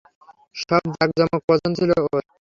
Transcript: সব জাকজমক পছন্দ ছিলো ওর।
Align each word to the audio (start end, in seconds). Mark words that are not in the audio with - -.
সব 0.55 0.83
জাকজমক 0.95 1.41
পছন্দ 1.49 1.73
ছিলো 1.79 1.95
ওর। 2.05 2.23